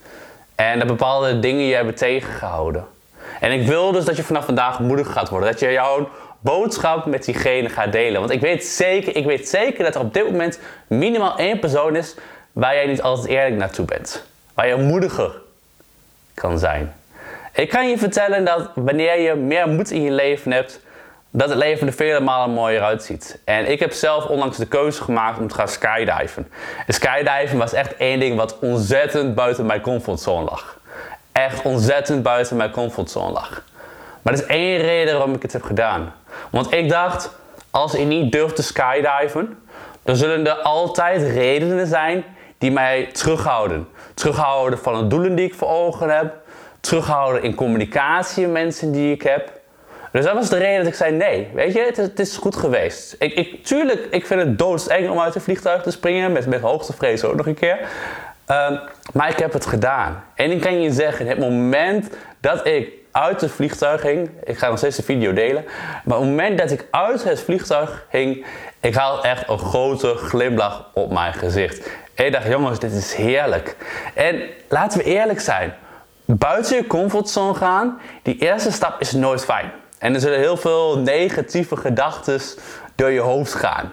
En 0.55 0.79
dat 0.79 0.89
bepaalde 0.89 1.39
dingen 1.39 1.65
je 1.65 1.75
hebben 1.75 1.95
tegengehouden. 1.95 2.87
En 3.41 3.53
ik 3.53 3.67
wil 3.67 3.93
dus 3.93 4.05
dat 4.05 4.17
je 4.17 4.23
vanaf 4.23 4.45
vandaag 4.45 4.81
moedig 4.81 5.13
gaat 5.13 5.29
worden. 5.29 5.51
Dat 5.51 5.61
je 5.61 5.73
jouw 5.73 6.09
boodschap 6.43 7.07
met 7.07 7.25
diegene 7.25 7.69
gaat 7.69 7.93
delen. 7.93 8.21
Want 8.21 8.33
ik 8.33 8.41
weet 8.41 8.65
zeker, 8.65 9.17
ik 9.17 9.25
weet 9.25 9.49
zeker 9.49 9.85
dat 9.85 9.95
er 9.95 10.01
op 10.01 10.15
dit 10.15 10.25
moment 10.25 10.59
minimaal 10.87 11.39
één 11.39 11.59
persoon 11.59 11.97
is 11.97 12.15
waar 12.53 12.75
jij 12.75 12.87
niet 12.87 13.03
altijd 13.03 13.29
eerlijk 13.29 13.57
naartoe 13.57 13.85
bent. 13.85 14.25
Waar 14.55 14.69
je 14.69 14.77
moediger 14.77 15.33
kan 16.35 16.59
zijn. 16.59 16.95
Ik 17.55 17.69
kan 17.69 17.89
je 17.89 17.99
vertellen 17.99 18.45
dat 18.45 18.71
wanneer 18.75 19.21
je 19.21 19.35
meer 19.35 19.69
moed 19.69 19.91
in 19.91 20.03
je 20.03 20.11
leven 20.11 20.53
hebt, 20.53 20.81
dat 21.31 21.49
het 21.49 21.59
leven 21.59 21.87
er 21.87 21.93
vele 21.93 22.21
malen 22.21 22.55
mooier 22.55 22.83
uitziet. 22.83 23.39
En 23.45 23.71
ik 23.71 23.81
heb 23.81 23.93
zelf 23.93 24.27
onlangs 24.27 24.57
de 24.57 24.67
keuze 24.67 25.03
gemaakt 25.03 25.39
om 25.39 25.49
te 25.49 25.55
gaan 25.55 25.69
skydiven. 25.69 26.51
En 26.87 26.95
skydiven 26.95 27.59
was 27.59 27.73
echt 27.73 27.97
één 27.97 28.21
ding 28.21 28.37
wat 28.37 28.59
ontzettend 28.59 29.35
buiten 29.35 29.67
mijn 29.67 29.81
comfortzone 29.81 30.45
lag. 30.45 30.79
Echt 31.33 31.63
ontzettend 31.63 32.23
buiten 32.23 32.57
mijn 32.57 32.71
comfortzone 32.71 33.33
lag. 33.33 33.63
Maar 34.23 34.33
er 34.33 34.41
is 34.41 34.47
één 34.47 34.81
reden 34.81 35.15
waarom 35.15 35.35
ik 35.35 35.43
het 35.43 35.53
heb 35.53 35.63
gedaan. 35.63 36.15
Want 36.51 36.73
ik 36.73 36.89
dacht, 36.89 37.31
als 37.71 37.95
ik 37.95 38.07
niet 38.07 38.33
durf 38.33 38.53
te 38.53 38.63
skydiven, 38.63 39.59
dan 40.03 40.17
zullen 40.17 40.47
er 40.47 40.55
altijd 40.55 41.23
redenen 41.23 41.87
zijn 41.87 42.25
die 42.59 42.71
mij 42.71 43.09
terughouden. 43.13 43.89
Terughouden 44.15 44.79
van 44.79 44.99
de 44.99 45.07
doelen 45.07 45.35
die 45.35 45.47
ik 45.47 45.55
voor 45.55 45.69
ogen 45.69 46.17
heb. 46.17 46.35
Terughouden 46.81 47.43
in 47.43 47.55
communicatie 47.55 48.43
met 48.43 48.53
mensen 48.53 48.93
die 48.93 49.13
ik 49.13 49.23
heb. 49.23 49.61
Dus 50.13 50.25
dat 50.25 50.35
was 50.35 50.49
de 50.49 50.59
reden 50.59 50.79
dat 50.79 50.87
ik 50.87 50.95
zei 50.95 51.13
nee. 51.13 51.49
Weet 51.55 51.73
je, 51.73 51.93
het 51.95 52.19
is, 52.19 52.37
goed 52.37 52.57
geweest. 52.57 53.17
Ik, 53.19 53.35
ik, 53.35 53.65
tuurlijk, 53.65 54.07
ik 54.11 54.27
vind 54.27 54.41
het 54.41 54.59
doodseng 54.59 55.11
om 55.11 55.21
uit 55.21 55.35
een 55.35 55.41
vliegtuig 55.41 55.83
te 55.83 55.91
springen. 55.91 56.33
Met, 56.33 56.47
met 56.47 56.61
hoogtevrees 56.61 57.25
ook 57.25 57.35
nog 57.35 57.47
een 57.47 57.55
keer. 57.55 57.79
Ehm, 58.47 58.77
maar 59.13 59.29
ik 59.29 59.39
heb 59.39 59.53
het 59.53 59.67
gedaan. 59.67 60.25
En 60.35 60.51
ik 60.51 60.61
kan 60.61 60.81
je 60.81 60.93
zeggen, 60.93 61.27
het 61.27 61.39
moment 61.39 62.11
dat 62.41 62.67
ik 62.67 63.02
uit 63.13 63.41
het 63.41 63.51
vliegtuig 63.51 64.01
ging, 64.01 64.31
ik 64.45 64.59
ga 64.59 64.69
nog 64.69 64.79
steeds 64.79 64.97
de 64.97 65.03
video 65.03 65.33
delen, 65.33 65.65
maar 66.05 66.17
op 66.17 66.23
het 66.23 66.31
moment 66.31 66.59
dat 66.59 66.71
ik 66.71 66.87
uit 66.91 67.25
het 67.25 67.41
vliegtuig 67.41 68.07
ging, 68.11 68.47
ik 68.81 68.95
had 68.95 69.25
echt 69.25 69.49
een 69.49 69.59
grote 69.59 70.15
glimlach 70.15 70.91
op 70.95 71.13
mijn 71.13 71.33
gezicht. 71.33 71.91
En 72.15 72.27
ik 72.27 72.33
dacht, 72.33 72.47
jongens, 72.47 72.79
dit 72.79 72.93
is 72.93 73.15
heerlijk. 73.15 73.77
En 74.15 74.43
laten 74.69 74.99
we 74.99 75.05
eerlijk 75.05 75.41
zijn, 75.41 75.75
buiten 76.25 76.77
je 76.77 76.87
comfortzone 76.87 77.55
gaan, 77.55 78.01
die 78.23 78.39
eerste 78.39 78.73
stap 78.73 79.01
is 79.01 79.13
nooit 79.13 79.45
fijn. 79.45 79.73
En 79.99 80.15
er 80.15 80.21
zullen 80.21 80.39
heel 80.39 80.57
veel 80.57 80.99
negatieve 80.99 81.77
gedachten 81.77 82.41
door 82.95 83.11
je 83.11 83.21
hoofd 83.21 83.55
gaan. 83.55 83.93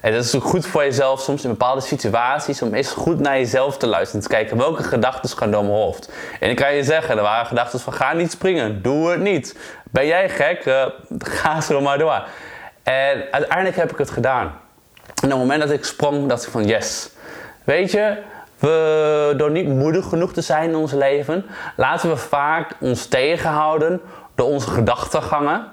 En 0.00 0.12
dat 0.12 0.24
is 0.24 0.34
ook 0.34 0.44
goed 0.44 0.66
voor 0.66 0.82
jezelf 0.82 1.20
soms 1.20 1.44
in 1.44 1.50
bepaalde 1.50 1.80
situaties 1.80 2.62
om 2.62 2.74
eens 2.74 2.90
goed 2.90 3.20
naar 3.20 3.38
jezelf 3.38 3.76
te 3.76 3.86
luisteren. 3.86 4.22
Te 4.22 4.28
kijken 4.28 4.56
welke 4.56 4.82
gedachten 4.82 5.36
gaan 5.38 5.50
door 5.50 5.64
mijn 5.64 5.74
hoofd. 5.74 6.12
En 6.40 6.50
ik 6.50 6.56
kan 6.56 6.74
je 6.74 6.84
zeggen, 6.84 7.16
er 7.16 7.22
waren 7.22 7.46
gedachten 7.46 7.80
van 7.80 7.92
ga 7.92 8.12
niet 8.12 8.30
springen, 8.30 8.82
doe 8.82 9.10
het 9.10 9.20
niet. 9.20 9.56
Ben 9.90 10.06
jij 10.06 10.28
gek? 10.28 10.64
Uh, 10.64 10.86
ga 11.18 11.60
zo 11.60 11.80
maar 11.80 11.98
door. 11.98 12.22
En 12.82 13.24
uiteindelijk 13.30 13.76
heb 13.76 13.90
ik 13.90 13.98
het 13.98 14.10
gedaan. 14.10 14.46
En 15.06 15.24
op 15.24 15.30
het 15.30 15.38
moment 15.38 15.60
dat 15.60 15.70
ik 15.70 15.84
sprong, 15.84 16.28
dacht 16.28 16.44
ik 16.44 16.50
van 16.50 16.64
yes. 16.64 17.10
Weet 17.64 17.90
je, 17.90 18.16
we, 18.58 19.34
door 19.36 19.50
niet 19.50 19.68
moedig 19.68 20.08
genoeg 20.08 20.32
te 20.32 20.40
zijn 20.40 20.68
in 20.68 20.76
ons 20.76 20.92
leven, 20.92 21.46
laten 21.76 22.08
we 22.08 22.16
vaak 22.16 22.74
ons 22.80 23.06
tegenhouden 23.06 24.00
door 24.34 24.46
onze 24.46 24.70
gedachtengangen. 24.70 25.66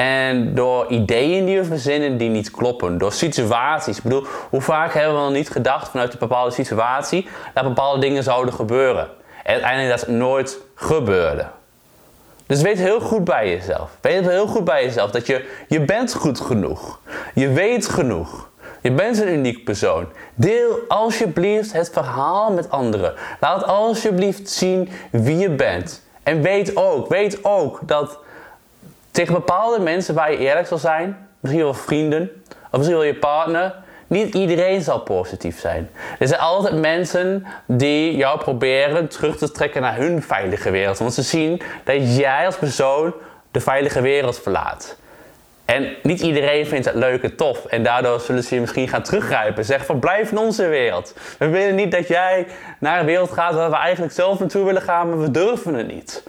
En 0.00 0.54
door 0.54 0.86
ideeën 0.86 1.44
die 1.46 1.58
we 1.58 1.64
verzinnen 1.64 2.16
die 2.16 2.28
niet 2.28 2.50
kloppen. 2.50 2.98
Door 2.98 3.12
situaties. 3.12 3.96
Ik 3.96 4.02
bedoel, 4.02 4.26
hoe 4.50 4.60
vaak 4.60 4.94
hebben 4.94 5.14
we 5.14 5.20
al 5.20 5.30
niet 5.30 5.50
gedacht 5.50 5.88
vanuit 5.88 6.12
een 6.12 6.18
bepaalde 6.18 6.50
situatie 6.50 7.28
dat 7.54 7.64
bepaalde 7.64 8.00
dingen 8.00 8.22
zouden 8.22 8.54
gebeuren. 8.54 9.08
En 9.42 9.52
uiteindelijk 9.52 9.98
dat 9.98 10.08
nooit 10.08 10.58
gebeurde. 10.74 11.46
Dus 12.46 12.62
weet 12.62 12.78
heel 12.78 13.00
goed 13.00 13.24
bij 13.24 13.50
jezelf. 13.50 13.90
Weet 14.00 14.28
heel 14.28 14.46
goed 14.46 14.64
bij 14.64 14.84
jezelf 14.84 15.10
dat 15.10 15.26
je, 15.26 15.48
je 15.68 15.80
bent 15.80 16.14
goed 16.14 16.40
genoeg. 16.40 17.00
Je 17.34 17.48
weet 17.48 17.88
genoeg. 17.88 18.48
Je 18.80 18.92
bent 18.92 19.20
een 19.20 19.32
uniek 19.32 19.64
persoon. 19.64 20.06
Deel 20.34 20.78
alsjeblieft 20.88 21.72
het 21.72 21.90
verhaal 21.92 22.52
met 22.52 22.70
anderen. 22.70 23.14
Laat 23.40 23.64
alsjeblieft 23.64 24.50
zien 24.50 24.88
wie 25.10 25.36
je 25.36 25.50
bent. 25.50 26.02
En 26.22 26.42
weet 26.42 26.76
ook, 26.76 27.08
weet 27.08 27.44
ook 27.44 27.80
dat 27.82 28.18
tegen 29.10 29.34
bepaalde 29.34 29.80
mensen 29.80 30.14
waar 30.14 30.32
je 30.32 30.38
eerlijk 30.38 30.66
zal 30.66 30.78
zijn, 30.78 31.28
misschien 31.40 31.62
wel 31.62 31.74
vrienden, 31.74 32.30
of 32.70 32.78
misschien 32.78 32.96
wel 32.96 33.06
je 33.06 33.14
partner, 33.14 33.74
niet 34.06 34.34
iedereen 34.34 34.82
zal 34.82 35.00
positief 35.00 35.58
zijn. 35.58 35.90
Er 36.18 36.28
zijn 36.28 36.40
altijd 36.40 36.74
mensen 36.80 37.46
die 37.66 38.16
jou 38.16 38.38
proberen 38.38 39.08
terug 39.08 39.36
te 39.36 39.50
trekken 39.50 39.82
naar 39.82 39.96
hun 39.96 40.22
veilige 40.22 40.70
wereld. 40.70 40.98
Want 40.98 41.14
ze 41.14 41.22
zien 41.22 41.62
dat 41.84 42.16
jij 42.16 42.46
als 42.46 42.56
persoon 42.56 43.14
de 43.50 43.60
veilige 43.60 44.00
wereld 44.00 44.40
verlaat. 44.40 44.96
En 45.64 45.96
niet 46.02 46.20
iedereen 46.20 46.66
vindt 46.66 46.86
het 46.86 46.94
leuk 46.94 47.22
en 47.22 47.36
tof. 47.36 47.64
En 47.64 47.82
daardoor 47.82 48.20
zullen 48.20 48.44
ze 48.44 48.54
je 48.54 48.60
misschien 48.60 48.88
gaan 48.88 49.02
teruggrijpen. 49.02 49.64
Zeggen 49.64 49.86
van 49.86 49.98
blijf 49.98 50.30
in 50.30 50.38
onze 50.38 50.66
wereld. 50.66 51.14
We 51.38 51.48
willen 51.48 51.74
niet 51.74 51.92
dat 51.92 52.08
jij 52.08 52.46
naar 52.78 53.00
een 53.00 53.06
wereld 53.06 53.30
gaat 53.30 53.54
waar 53.54 53.70
we 53.70 53.76
eigenlijk 53.76 54.14
zelf 54.14 54.38
naartoe 54.38 54.64
willen 54.64 54.82
gaan, 54.82 55.08
maar 55.08 55.20
we 55.20 55.30
durven 55.30 55.74
het 55.74 55.86
niet. 55.86 56.22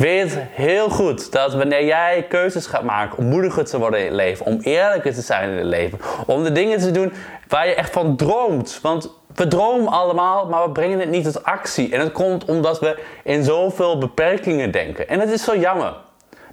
Weet 0.00 0.38
heel 0.38 0.88
goed 0.88 1.32
dat 1.32 1.54
wanneer 1.54 1.84
jij 1.84 2.26
keuzes 2.28 2.66
gaat 2.66 2.82
maken 2.82 3.18
om 3.18 3.24
moediger 3.24 3.64
te 3.64 3.78
worden 3.78 3.98
in 3.98 4.04
het 4.04 4.14
leven, 4.14 4.46
om 4.46 4.58
eerlijker 4.60 5.14
te 5.14 5.20
zijn 5.20 5.50
in 5.50 5.56
het 5.56 5.66
leven, 5.66 5.98
om 6.26 6.42
de 6.42 6.52
dingen 6.52 6.78
te 6.78 6.90
doen 6.90 7.12
waar 7.48 7.66
je 7.66 7.74
echt 7.74 7.92
van 7.92 8.16
droomt. 8.16 8.78
Want 8.82 9.10
we 9.34 9.48
dromen 9.48 9.92
allemaal, 9.92 10.46
maar 10.46 10.62
we 10.62 10.70
brengen 10.70 11.00
het 11.00 11.08
niet 11.08 11.24
tot 11.24 11.44
actie. 11.44 11.92
En 11.92 11.98
dat 11.98 12.12
komt 12.12 12.44
omdat 12.44 12.80
we 12.80 12.98
in 13.24 13.44
zoveel 13.44 13.98
beperkingen 13.98 14.70
denken. 14.70 15.08
En 15.08 15.18
dat 15.18 15.28
is 15.28 15.44
zo 15.44 15.56
jammer. 15.56 15.94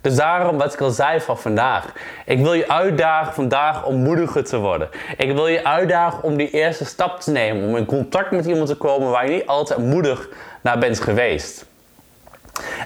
Dus 0.01 0.15
daarom 0.15 0.57
wat 0.57 0.73
ik 0.73 0.81
al 0.81 0.89
zei 0.89 1.19
van 1.19 1.37
vandaag. 1.37 1.93
Ik 2.25 2.39
wil 2.39 2.53
je 2.53 2.69
uitdagen 2.69 3.33
vandaag 3.33 3.85
om 3.85 3.95
moediger 3.95 4.43
te 4.43 4.57
worden. 4.57 4.89
Ik 5.17 5.33
wil 5.33 5.47
je 5.47 5.65
uitdagen 5.65 6.23
om 6.23 6.37
die 6.37 6.49
eerste 6.49 6.85
stap 6.85 7.19
te 7.19 7.31
nemen. 7.31 7.67
Om 7.69 7.77
in 7.77 7.85
contact 7.85 8.31
met 8.31 8.45
iemand 8.45 8.67
te 8.67 8.75
komen 8.75 9.09
waar 9.09 9.29
je 9.29 9.35
niet 9.35 9.47
altijd 9.47 9.79
moedig 9.79 10.29
naar 10.61 10.77
bent 10.77 10.99
geweest. 10.99 11.65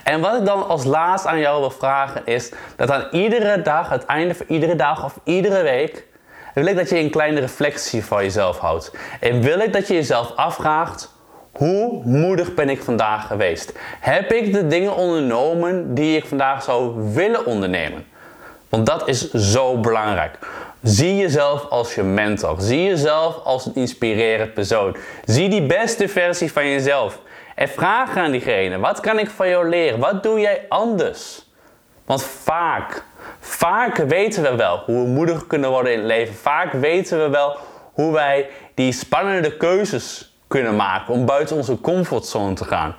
En 0.04 0.22
wat 0.22 0.36
ik 0.40 0.46
dan 0.46 0.68
als 0.68 0.84
laatst 0.84 1.26
aan 1.26 1.40
jou 1.40 1.60
wil 1.60 1.72
vragen 1.72 2.22
is 2.26 2.52
dat 2.76 2.92
aan 2.92 3.08
iedere 3.12 3.62
dag, 3.62 3.90
het 3.90 4.06
einde 4.06 4.36
van 4.36 4.46
iedere 4.50 4.76
dag 4.76 5.04
of 5.04 5.20
iedere 5.24 5.62
week, 5.62 6.08
wil 6.54 6.66
ik 6.66 6.76
dat 6.76 6.90
je 6.90 6.98
een 6.98 7.10
kleine 7.10 7.40
reflectie 7.40 8.06
van 8.06 8.24
jezelf 8.24 8.58
houdt. 8.58 8.92
En 9.20 9.42
wil 9.42 9.60
ik 9.60 9.74
dat 9.74 9.88
je 9.88 9.94
jezelf 9.94 10.32
afvraagt, 10.36 11.14
hoe 11.52 12.02
moedig 12.04 12.54
ben 12.54 12.70
ik 12.70 12.82
vandaag 12.82 13.28
geweest? 13.28 13.74
Heb 14.00 14.32
ik 14.32 14.54
de 14.54 14.68
dingen 14.68 14.96
ondernomen 14.96 15.94
die 15.94 16.18
ik 16.18 16.26
vandaag 16.26 16.64
zou 16.64 17.14
willen 17.14 17.46
ondernemen? 17.46 18.06
Want 18.70 18.86
dat 18.86 19.08
is 19.08 19.32
zo 19.32 19.78
belangrijk. 19.78 20.38
Zie 20.84 21.16
jezelf 21.16 21.66
als 21.70 21.96
je 21.96 22.04
mentor. 22.04 22.56
Zie 22.60 22.84
jezelf 22.84 23.44
als 23.44 23.66
een 23.66 23.76
inspirerend 23.76 24.54
persoon. 24.54 24.96
Zie 25.26 25.50
die 25.50 25.66
beste 25.66 26.08
versie 26.08 26.52
van 26.52 26.68
jezelf. 26.68 27.20
En 27.56 27.70
vraag 27.70 28.18
aan 28.18 28.32
diegene: 28.32 28.80
wat 28.80 29.00
kan 29.00 29.20
ik 29.20 29.30
van 29.30 29.50
jou 29.50 29.70
leren? 29.70 30.00
Wat 30.00 30.24
doe 30.24 30.40
jij 30.40 30.66
anders? 30.70 31.46
Want 32.06 32.24
vaak, 32.24 33.04
vaak 33.40 33.98
weten 33.98 34.44
we 34.44 34.56
wel 34.56 34.78
hoe 34.78 35.04
we 35.04 35.10
moedig 35.10 35.48
kunnen 35.48 35.70
worden 35.70 35.92
in 35.92 35.98
het 35.98 36.08
leven. 36.08 36.36
Vaak 36.36 36.74
weten 36.74 37.24
we 37.24 37.30
wel 37.30 37.58
hoe 37.94 38.14
wij 38.14 38.50
die 38.74 38.92
spannende 38.92 39.58
keuzes 39.58 40.36
kunnen 40.48 40.76
maken 40.76 41.14
om 41.14 41.26
buiten 41.26 41.56
onze 41.56 41.82
comfortzone 41.82 42.54
te 42.54 42.66
gaan. 42.66 42.96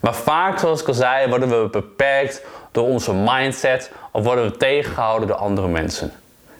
Maar 0.00 0.14
vaak, 0.14 0.58
zoals 0.58 0.80
ik 0.80 0.88
al 0.88 0.94
zei, 0.94 1.28
worden 1.28 1.48
we 1.48 1.68
beperkt 1.68 2.44
door 2.72 2.84
onze 2.84 3.14
mindset 3.14 3.92
of 4.12 4.24
worden 4.24 4.44
we 4.44 4.56
tegengehouden 4.56 5.28
door 5.28 5.36
andere 5.36 5.68
mensen. 5.68 6.12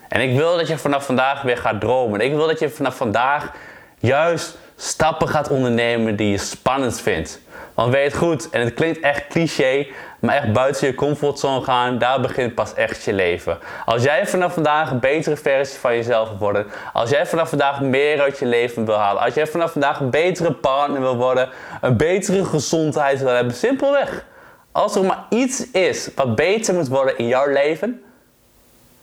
En 0.09 0.21
ik 0.21 0.37
wil 0.37 0.57
dat 0.57 0.69
je 0.69 0.79
vanaf 0.79 1.07
vandaag 1.07 1.43
weer 1.43 1.59
gaat 1.59 1.81
dromen. 1.81 2.21
Ik 2.21 2.35
wil 2.35 2.47
dat 2.47 2.59
je 2.59 2.71
vanaf 2.71 2.97
vandaag 2.97 3.53
juist 3.99 4.59
stappen 4.77 5.29
gaat 5.29 5.49
ondernemen 5.49 6.17
die 6.17 6.31
je 6.31 6.39
spannend 6.39 7.01
vindt. 7.01 7.41
Want 7.75 7.93
weet 7.93 8.17
goed, 8.17 8.51
en 8.51 8.61
het 8.61 8.75
klinkt 8.75 9.01
echt 9.01 9.27
cliché, 9.27 9.87
maar 10.21 10.37
echt 10.37 10.53
buiten 10.53 10.87
je 10.87 10.95
comfortzone 10.95 11.65
gaan, 11.65 11.99
daar 11.99 12.21
begint 12.21 12.55
pas 12.55 12.75
echt 12.75 13.05
je 13.05 13.13
leven. 13.13 13.59
Als 13.85 14.03
jij 14.03 14.27
vanaf 14.27 14.55
vandaag 14.55 14.91
een 14.91 15.01
betere 15.01 15.37
versie 15.37 15.79
van 15.79 15.95
jezelf 15.95 16.29
wil 16.29 16.39
worden, 16.39 16.67
als 16.93 17.11
jij 17.11 17.27
vanaf 17.27 17.49
vandaag 17.49 17.81
meer 17.81 18.21
uit 18.21 18.39
je 18.39 18.47
leven 18.47 18.85
wil 18.85 18.95
halen, 18.95 19.23
als 19.23 19.35
jij 19.35 19.47
vanaf 19.47 19.73
vandaag 19.73 20.01
een 20.01 20.11
betere 20.11 20.53
partner 20.53 21.01
wil 21.01 21.17
worden, 21.17 21.49
een 21.81 21.97
betere 21.97 22.45
gezondheid 22.45 23.19
wil 23.19 23.35
hebben, 23.35 23.55
simpelweg. 23.55 24.25
Als 24.73 24.95
er 24.95 25.05
maar 25.05 25.25
iets 25.31 25.71
is 25.71 26.11
wat 26.15 26.35
beter 26.35 26.75
moet 26.75 26.89
worden 26.89 27.19
in 27.19 27.27
jouw 27.27 27.53
leven, 27.53 28.03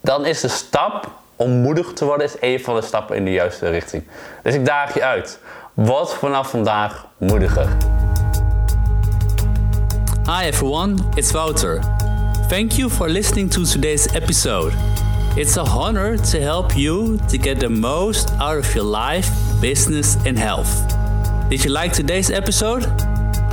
dan 0.02 0.26
is 0.26 0.42
de 0.42 0.48
stap 0.48 1.12
om 1.36 1.52
moedig 1.52 1.94
te 1.94 2.06
worden 2.06 2.26
is 2.26 2.36
een 2.40 2.60
van 2.60 2.76
de 2.76 2.82
stappen 2.82 3.16
in 3.16 3.26
de 3.26 3.32
juiste 3.32 3.70
richting. 3.70 4.04
Dus 4.42 4.54
ik 4.54 4.66
daag 4.66 4.94
je 4.94 5.04
uit. 5.04 5.40
Vanaf 5.76 6.50
vandaag 6.52 6.92
moediger. 7.20 7.68
Hi 10.26 10.46
everyone, 10.46 11.00
it's 11.18 11.34
Wouter. 11.34 11.82
Thank 12.48 12.78
you 12.78 12.90
for 12.90 13.10
listening 13.10 13.50
to 13.50 13.66
today's 13.66 14.08
episode. 14.16 14.72
It's 15.36 15.58
a 15.58 15.64
honor 15.64 16.18
to 16.18 16.42
help 16.42 16.78
you 16.78 17.18
to 17.28 17.38
get 17.40 17.60
the 17.60 17.70
most 17.70 18.30
out 18.34 18.58
of 18.58 18.76
your 18.76 18.84
life, 18.84 19.28
business, 19.62 20.16
and 20.28 20.38
health. 20.38 20.70
Did 21.50 21.66
you 21.66 21.72
like 21.72 21.92
today's 21.92 22.30
episode? 22.30 22.86